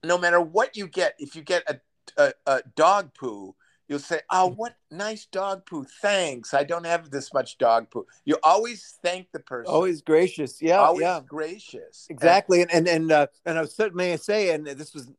[0.04, 1.80] no matter what you get, if you get a,
[2.18, 3.56] a, a dog poo,
[3.88, 5.86] you'll say, "Oh, what nice dog poo!
[6.02, 6.54] Thanks.
[6.54, 9.74] I don't have this much dog poo." You always thank the person.
[9.74, 10.62] always gracious.
[10.62, 11.22] Yeah, always yeah.
[11.26, 12.08] gracious.
[12.10, 15.12] Exactly, and and and uh, and I was may I say, and this was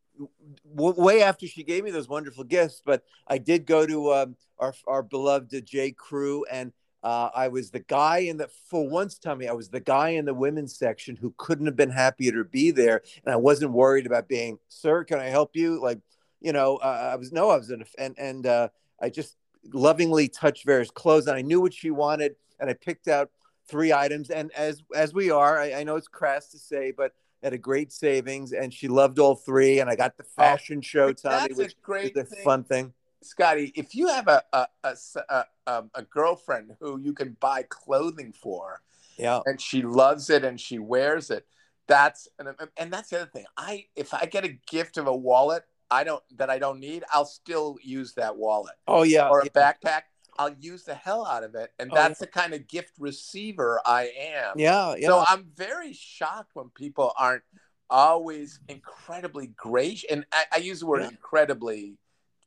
[0.77, 4.37] w- way after she gave me those wonderful gifts, but I did go to um,
[4.59, 5.93] our our beloved J.
[5.93, 9.49] Crew, and Uh, I was the guy in the for once, Tommy.
[9.49, 12.73] I was the guy in the women's section who couldn't have been happier to be
[12.73, 16.01] there, and I wasn't worried about being, "Sir, can I help you?" Like,
[16.41, 18.69] you know, uh, I was no, I was in, a, and and uh,
[19.01, 19.39] I just
[19.73, 23.31] lovingly touched Vera's clothes, and I knew what she wanted, and I picked out
[23.67, 24.29] three items.
[24.29, 27.59] And as as we are, I, I know it's crass to say, but at a
[27.59, 29.81] great savings, and she loved all three.
[29.81, 32.65] And I got the oh, fashion show, Tommy, That's which a great is a fun
[32.65, 32.93] thing.
[33.23, 34.97] Scotty, if you have a a, a,
[35.29, 38.81] a, um, a girlfriend who you can buy clothing for,
[39.19, 41.47] yeah, and she loves it and she wears it,
[41.87, 43.45] that's and, and that's the other thing.
[43.57, 47.05] I if I get a gift of a wallet, I don't that I don't need,
[47.13, 48.75] I'll still use that wallet.
[48.87, 49.51] Oh yeah, or a yeah.
[49.51, 50.03] backpack.
[50.39, 52.31] I'll use the hell out of it, and oh, that's oh, yeah.
[52.33, 54.59] the kind of gift receiver I am.
[54.59, 55.09] Yeah, yeah.
[55.09, 57.43] So I'm very shocked when people aren't
[57.89, 61.09] always incredibly gracious, and I, I use the word yeah.
[61.09, 61.99] incredibly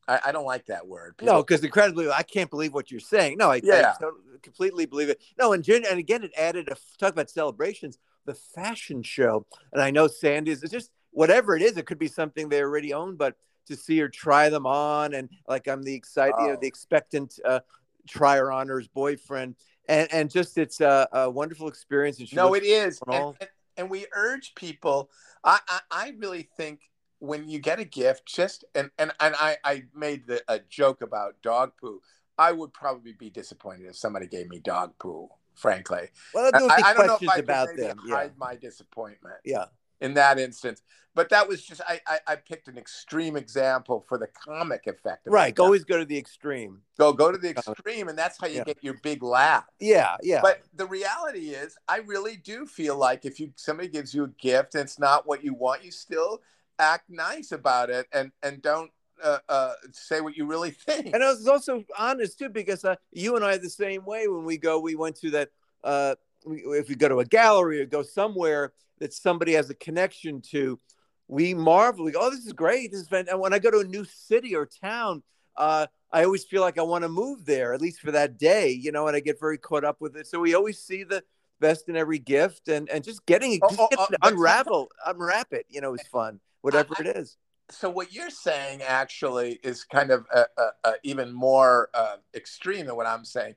[0.07, 1.17] I, I don't like that word.
[1.17, 1.33] People...
[1.33, 3.37] No, because incredibly, I can't believe what you're saying.
[3.37, 3.93] No, I, yeah.
[3.95, 5.21] I totally, completely believe it.
[5.39, 9.91] No, and and again, it added a talk about celebrations, the fashion show, and I
[9.91, 10.63] know Sandy's.
[10.63, 11.77] It's just whatever it is.
[11.77, 13.35] It could be something they already own, but
[13.67, 16.45] to see her try them on, and like I'm the excited, oh.
[16.45, 17.59] you know, the expectant uh,
[18.07, 19.55] try her on her boyfriend,
[19.87, 22.19] and and just it's a, a wonderful experience.
[22.19, 25.09] And no, it is, and, and, and we urge people.
[25.43, 26.81] I, I I really think
[27.19, 31.01] when you get a gift, just and and and I I made the, a joke
[31.01, 32.01] about dog poo.
[32.37, 35.29] I would probably be disappointed if somebody gave me dog poo.
[35.55, 37.99] Frankly, well, I, I, I don't know if I about them.
[38.09, 38.29] Hide yeah.
[38.37, 39.35] my disappointment.
[39.45, 39.65] Yeah.
[40.03, 40.81] In that instance,
[41.15, 45.27] but that was just I, I, I picked an extreme example for the comic effect.
[45.27, 45.57] right.
[45.59, 46.79] Always go to the extreme.
[46.97, 48.63] Go go to the extreme, and that's how you yeah.
[48.63, 49.65] get your big laugh.
[49.79, 50.41] Yeah, yeah.
[50.41, 54.29] But the reality is, I really do feel like if you somebody gives you a
[54.29, 56.41] gift and it's not what you want, you still
[56.79, 58.91] act nice about it and and don't
[59.23, 61.13] uh, uh, say what you really think.
[61.13, 64.27] And I was also honest too, because uh, you and I are the same way.
[64.27, 65.49] When we go, we went to that.
[65.83, 70.41] Uh, if we go to a gallery or go somewhere that somebody has a connection
[70.51, 70.79] to,
[71.27, 72.05] we marvel.
[72.05, 72.91] We go, "Oh, this is great!
[72.91, 75.23] This is fantastic." And when I go to a new city or town,
[75.57, 78.69] uh, I always feel like I want to move there, at least for that day,
[78.69, 79.07] you know.
[79.07, 80.27] And I get very caught up with it.
[80.27, 81.23] So we always see the
[81.59, 85.65] best in every gift, and and just getting oh, just oh, oh, unravel, unwrap it,
[85.69, 87.37] you know, is fun whatever I, it is.
[87.69, 92.87] So what you're saying actually is kind of a, a, a even more uh, extreme
[92.87, 93.55] than what I'm saying.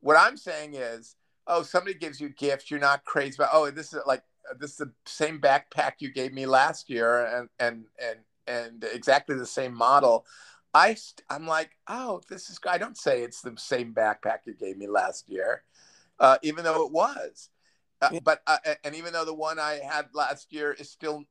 [0.00, 3.50] What I'm saying is, oh, somebody gives you a gift, you're not crazy about.
[3.52, 4.22] Oh, this is like
[4.58, 9.36] this is the same backpack you gave me last year, and and and and exactly
[9.36, 10.26] the same model.
[10.74, 10.96] I
[11.28, 12.58] I'm like, oh, this is.
[12.66, 15.64] I don't say it's the same backpack you gave me last year,
[16.18, 17.50] uh, even though it was.
[18.00, 21.24] Uh, but uh, and even though the one I had last year is still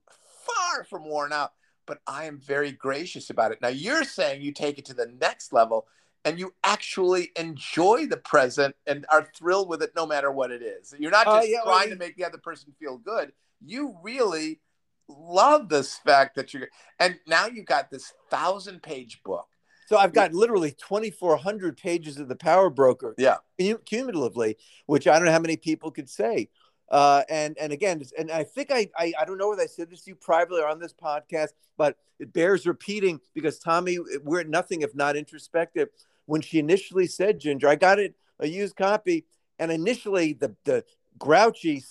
[0.46, 1.52] far from worn out,
[1.86, 3.62] but I am very gracious about it.
[3.62, 5.88] Now you're saying you take it to the next level
[6.26, 10.62] and you actually enjoy the present and are thrilled with it no matter what it
[10.62, 10.94] is.
[10.98, 13.34] You're not uh, just uh, yeah, trying to make the other person feel good.
[13.64, 14.60] You really
[15.08, 19.48] love this fact that you're and now you've got this thousand page book.
[19.88, 23.38] So I've got literally 2,400 pages of the Power Broker, yeah,
[23.86, 24.56] cumulatively,
[24.86, 26.48] which I don't know how many people could say.
[26.92, 29.90] Uh, and and again, and I think I, I, I don't know whether I said
[29.90, 34.44] this to you privately or on this podcast, but it bears repeating because Tommy, we're
[34.44, 35.88] nothing if not introspective.
[36.26, 39.26] When she initially said Ginger, I got it a used copy,
[39.58, 40.84] and initially the the
[41.18, 41.82] grouchy,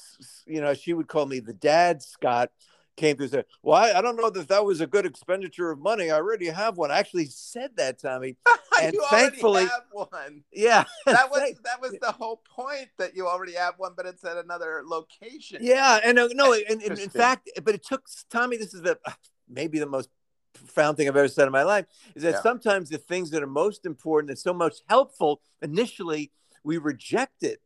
[0.47, 2.51] you know, she would call me the dad Scott
[3.01, 5.71] came through and said, Well, I, I, don't know that that was a good expenditure
[5.71, 6.11] of money.
[6.11, 6.91] I already have one.
[6.91, 8.37] I actually said that, Tommy.
[8.81, 10.43] And you thankfully, have one.
[10.51, 10.85] Yeah.
[11.05, 14.39] That was that was the whole point that you already have one, but it's at
[14.39, 15.59] another location.
[15.61, 16.01] Yeah.
[16.03, 18.99] And uh, no, and, and in fact, but it took Tommy, this is the
[19.51, 20.09] maybe the most
[20.55, 21.85] profound thing I've ever said in my life
[22.15, 22.41] is that yeah.
[22.41, 26.33] sometimes the things that are most important and so most helpful initially
[26.65, 27.61] we reject it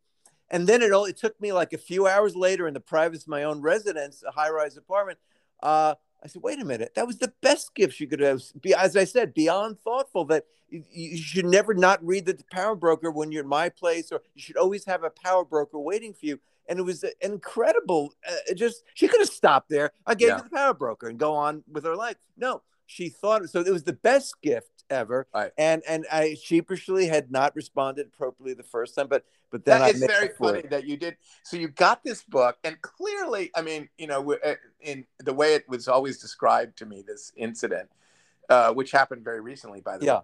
[0.50, 3.22] and then it all it took me like a few hours later in the privacy
[3.22, 5.18] of my own residence, a high rise apartment.
[5.62, 8.42] Uh, I said, wait a minute, that was the best gift you could have.
[8.62, 12.74] Be, as I said, beyond thoughtful that you, you should never not read the power
[12.74, 16.14] broker when you're in my place, or you should always have a power broker waiting
[16.14, 16.40] for you.
[16.66, 18.14] And it was incredible.
[18.26, 19.92] Uh, just she could have stopped there.
[20.07, 20.40] I gave yeah.
[20.40, 22.16] the power broker and go on with her life.
[22.38, 23.61] No, she thought so.
[23.61, 25.27] It was the best gift ever.
[25.35, 25.53] Right.
[25.59, 29.94] And and I sheepishly had not responded appropriately the first time, but but then that
[29.94, 30.70] is very funny it.
[30.70, 31.16] that you did.
[31.44, 35.55] So you got this book, and clearly, I mean, you know, uh, in the way
[35.55, 37.88] it was always described to me, this incident,
[38.49, 40.14] uh, which happened very recently, by the yeah.
[40.14, 40.20] way,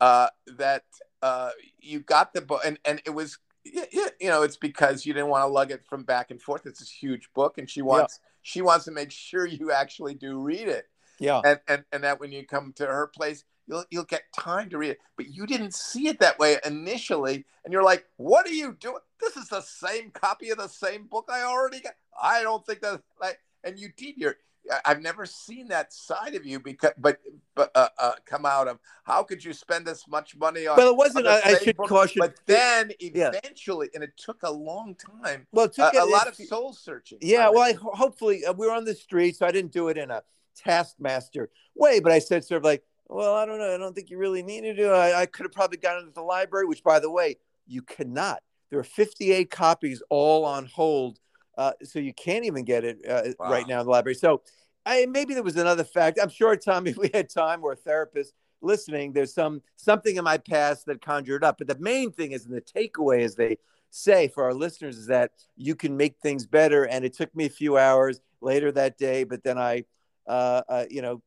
[0.00, 0.84] uh, that
[1.22, 3.38] uh, you got the book, and and it was.
[3.62, 6.64] You know, it's because you didn't want to lug it from back and forth.
[6.64, 8.28] It's this huge book, and she wants yeah.
[8.40, 10.88] she wants to make sure you actually do read it.
[11.18, 14.68] Yeah, and and and that when you come to her place, you'll you'll get time
[14.70, 14.98] to read it.
[15.16, 18.98] But you didn't see it that way initially, and you're like, "What are you doing?
[19.20, 22.80] This is the same copy of the same book I already got." I don't think
[22.80, 24.16] that like, and you did.
[24.16, 24.36] You're
[24.84, 27.18] I've never seen that side of you because, but,
[27.54, 30.76] but uh, uh, come out of how could you spend this much money on?
[30.76, 31.26] Well, it wasn't.
[31.26, 31.88] I, I, should book?
[31.88, 32.20] caution.
[32.20, 33.96] But then eventually, yeah.
[33.96, 35.46] and it took a long time.
[35.52, 37.18] Well, it took a, a lot of soul searching.
[37.20, 37.48] Yeah.
[37.48, 40.10] Well, I, hopefully uh, we were on the street, so I didn't do it in
[40.10, 40.22] a
[40.56, 43.74] taskmaster way, but I said sort of like, well, I don't know.
[43.74, 44.90] I don't think you really need to do.
[44.90, 48.42] I, I could have probably gone into the library, which, by the way, you cannot.
[48.70, 51.18] There are 58 copies all on hold
[51.60, 53.50] uh, so you can't even get it uh, wow.
[53.50, 54.14] right now in the library.
[54.14, 54.40] So
[54.86, 56.18] I, maybe there was another fact.
[56.20, 60.24] I'm sure, Tom, if we had time or a therapist listening, there's some something in
[60.24, 61.58] my past that conjured up.
[61.58, 63.58] But the main thing is, and the takeaway, as they
[63.90, 66.84] say for our listeners, is that you can make things better.
[66.84, 69.84] And it took me a few hours later that day, but then I,
[70.26, 71.20] uh, uh, you know,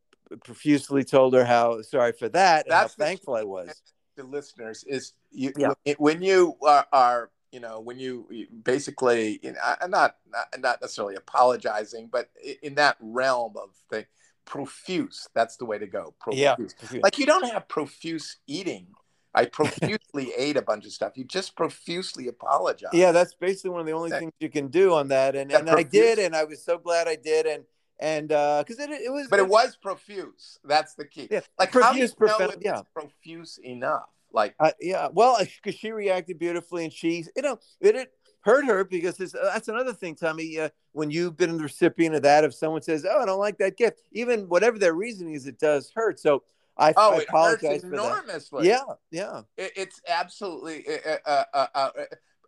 [0.43, 3.81] profusely told her how sorry for that and how thankful I was.
[4.15, 5.73] The listeners is you yeah.
[5.97, 8.27] when you are, are you know when you,
[8.63, 12.29] basically you know, I'm not, not not necessarily apologizing, but
[12.61, 14.05] in that realm of the
[14.45, 16.13] profuse, that's the way to go.
[16.19, 16.75] Profuse.
[16.91, 18.87] Yeah, like you don't have profuse eating.
[19.35, 21.13] I profusely ate a bunch of stuff.
[21.15, 22.91] You just profusely apologize.
[22.93, 25.51] Yeah, that's basically one of the only that, things you can do on that, and
[25.51, 27.63] and I did, and I was so glad I did, and
[28.03, 30.59] and because uh, it, it was, but it was profuse.
[30.65, 31.29] That's the key.
[31.31, 34.09] Yeah, like profuse, how do you know yeah, profuse enough.
[34.33, 38.11] Like, uh, yeah, well, because she reacted beautifully, and she, you know, it, it
[38.41, 40.59] hurt her because uh, that's another thing, Tommy.
[40.59, 43.57] Uh, when you've been the recipient of that, if someone says, "Oh, I don't like
[43.59, 46.19] that gift," even whatever their reasoning is, it does hurt.
[46.19, 46.43] So
[46.77, 48.67] I, oh, I apologize it hurts enormously.
[48.67, 49.41] Yeah, yeah.
[49.55, 50.85] It, it's absolutely.
[51.25, 51.43] Uh,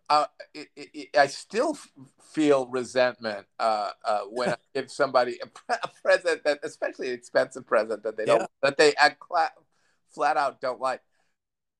[0.08, 1.76] uh, it, it, I still
[2.32, 7.66] feel resentment uh, uh, when I give somebody a, a, present that, especially an expensive
[7.66, 8.46] present that they don't, yeah.
[8.62, 8.94] that they
[10.14, 11.00] flat out don't like.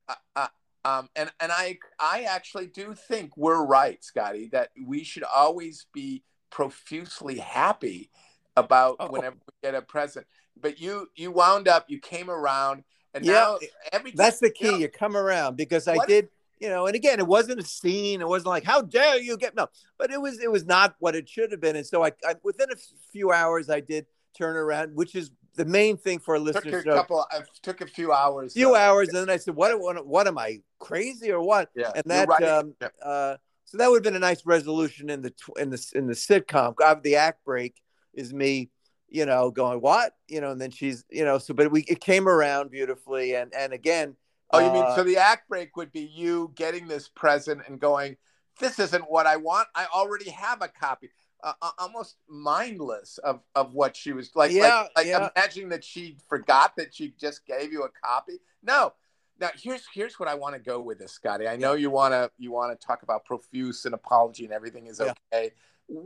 [0.09, 0.49] Uh, uh,
[0.85, 5.87] um, and and I I actually do think we're right, Scotty, that we should always
[5.93, 8.11] be profusely happy
[8.57, 9.09] about oh.
[9.09, 10.27] whenever we get a present.
[10.61, 12.85] But you you wound up, you came around,
[13.15, 13.59] and yeah, now
[13.93, 14.67] every that's the key.
[14.67, 17.64] You, know, you come around because I did, you know, and again, it wasn't a
[17.64, 18.21] scene.
[18.21, 21.14] It wasn't like how dare you get no, but it was it was not what
[21.14, 21.77] it should have been.
[21.77, 22.77] And so I, I within a
[23.12, 26.83] few hours, I did turn around, which is the main thing for a listener.
[26.83, 27.27] Took a couple.
[27.31, 28.55] I took a few hours.
[28.55, 28.75] Few so.
[28.75, 29.79] hours, and then I said, "What?
[29.81, 30.07] What?
[30.07, 31.92] What am I crazy or what?" Yeah.
[31.95, 32.29] And that.
[32.29, 32.42] Right.
[32.42, 32.88] Um, yeah.
[33.03, 36.14] uh, so that would have been a nice resolution in the in the in the
[36.14, 36.75] sitcom.
[37.03, 37.75] The act break
[38.14, 38.71] is me,
[39.09, 42.01] you know, going what, you know, and then she's, you know, so but we it
[42.01, 44.16] came around beautifully, and and again.
[44.51, 47.81] Oh, you uh, mean so the act break would be you getting this present and
[47.81, 48.17] going,
[48.61, 49.69] "This isn't what I want.
[49.75, 51.11] I already have a copy."
[51.43, 54.53] uh, almost mindless of, of what she was like.
[54.53, 55.29] Yeah, like, like yeah.
[55.37, 58.35] imagining that she forgot that she just gave you a copy.
[58.63, 58.95] No.
[59.39, 61.47] Now here's here's what I want to go with this, Scotty.
[61.47, 64.87] I know you want to you want to talk about profuse and apology and everything
[64.87, 65.53] is okay.
[65.89, 66.01] Yeah.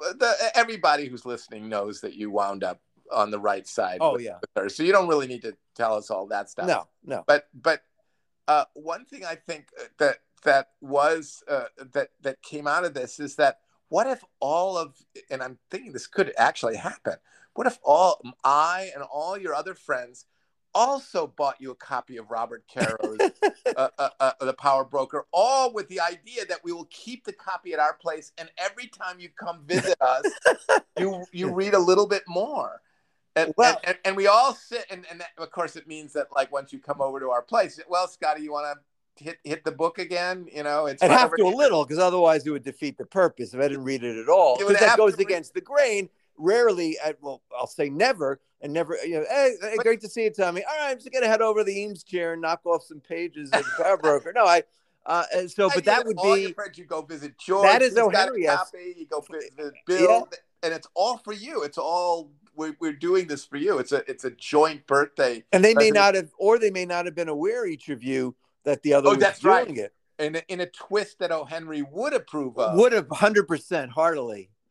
[0.00, 2.80] The, everybody who's listening knows that you wound up
[3.12, 3.98] on the right side.
[4.00, 4.38] Oh with, yeah.
[4.40, 6.66] With her, so you don't really need to tell us all that stuff.
[6.66, 7.24] No, no.
[7.26, 7.82] But but
[8.48, 9.68] uh, one thing I think
[9.98, 14.78] that that was uh, that that came out of this is that what if all
[14.78, 14.96] of
[15.30, 17.14] and i'm thinking this could actually happen
[17.54, 20.24] what if all i and all your other friends
[20.72, 23.18] also bought you a copy of robert caro's
[23.76, 27.32] uh, uh, uh, the power broker all with the idea that we will keep the
[27.32, 30.24] copy at our place and every time you come visit us
[30.98, 32.80] you you read a little bit more
[33.46, 36.28] and, well, and, and, we all sit and, and that, of course it means that
[36.34, 38.80] like once you come over to our place well scotty you want to
[39.20, 40.46] hit hit the book again.
[40.52, 43.54] You know, it's I'd have to a little because otherwise it would defeat the purpose
[43.54, 44.58] if I didn't read it at all.
[44.58, 46.08] Because that goes against the grain.
[46.36, 48.96] Rarely, I, well, I'll say never, and never.
[49.04, 50.64] You know, hey, hey but, great to see you, Tommy.
[50.64, 53.00] All right, I'm just gonna head over to the Eames chair and knock off some
[53.00, 54.32] pages of the power broker.
[54.34, 54.62] No, I.
[55.06, 56.42] Uh, so, but that would all be.
[56.42, 57.64] Your friends, you go visit George.
[57.64, 58.10] That is O.
[58.10, 58.42] Henry.
[58.42, 60.38] You go visit Bill, yeah.
[60.62, 61.62] and it's all for you.
[61.62, 63.78] It's all we're, we're doing this for you.
[63.78, 65.42] It's a it's a joint birthday.
[65.52, 68.36] And they may not have, or they may not have been aware each of you
[68.64, 69.78] that the other oh, was that's doing right.
[69.78, 69.94] it.
[70.18, 71.44] In a, in a twist that O.
[71.44, 72.76] Henry would approve of.
[72.76, 74.50] Would have 100% heartily.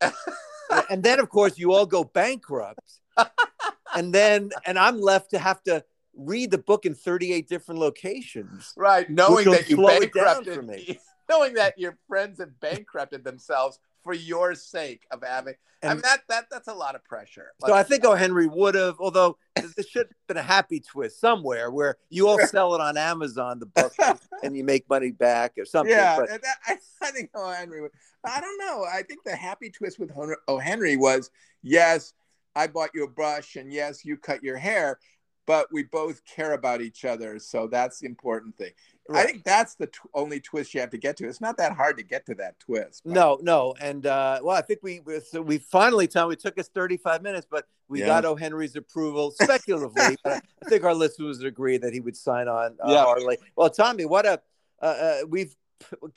[0.88, 3.00] and then, of course, you all go bankrupt.
[3.96, 5.84] and then, and I'm left to have to
[6.14, 8.72] read the book in 38 different locations.
[8.76, 9.10] Right.
[9.10, 11.00] Knowing that you bankrupted, me.
[11.28, 15.54] knowing that your friends have bankrupted themselves for your sake of having.
[15.82, 17.52] And I mean that that that's a lot of pressure.
[17.64, 18.14] so I think O.
[18.14, 22.38] Henry would have, although this should have been a happy twist somewhere where you all
[22.46, 23.94] sell it on Amazon, the book,
[24.42, 25.94] and you make money back or something.
[25.94, 27.50] Yeah, but, that, I, I, think O.
[27.50, 27.92] Henry would.
[28.24, 28.84] I don't know.
[28.84, 30.34] I think the happy twist with O.
[30.48, 31.30] Oh, Henry was
[31.62, 32.12] yes,
[32.54, 34.98] I bought you a brush, and yes, you cut your hair.
[35.46, 37.38] but we both care about each other.
[37.38, 38.72] So that's the important thing.
[39.10, 39.24] Right.
[39.24, 41.26] I think that's the t- only twist you have to get to.
[41.28, 43.02] It's not that hard to get to that twist.
[43.04, 46.30] but- No, no, and uh, well, I think we so we finally, Tom.
[46.30, 48.06] It took us 35 minutes, but we Yeah.
[48.06, 48.36] got O.
[48.36, 50.16] Henry's approval speculatively.
[50.24, 52.76] but I think our listeners would agree that he would sign on.
[52.82, 53.02] Uh, Yeah.
[53.04, 53.38] Harley.
[53.56, 54.40] Well, Tommy, what a
[54.80, 55.56] uh, uh, we've.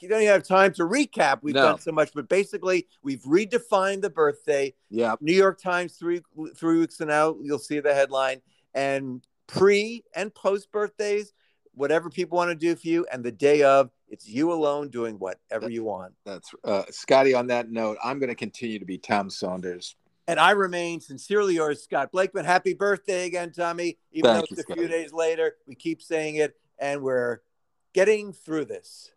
[0.02, 1.40] You don't even have time to recap.
[1.42, 1.62] We've No.
[1.70, 4.74] done so much, but basically, we've redefined the birthday.
[4.90, 5.16] Yeah.
[5.22, 6.22] New York Times three
[6.56, 8.42] three weeks from now, you'll see the headline.
[8.74, 11.32] And pre and post birthdays,
[11.74, 15.18] whatever people want to do for you, and the day of, it's you alone doing
[15.18, 16.14] whatever you want.
[16.26, 17.34] That's uh, Scotty.
[17.34, 19.96] On that note, I'm going to continue to be Tom Saunders.
[20.28, 22.46] And I remain sincerely yours, Scott Blakeman.
[22.46, 23.98] Happy birthday again, Tommy.
[24.12, 27.40] Even Thank though you, it's a few days later, we keep saying it, and we're
[27.94, 29.12] getting through this.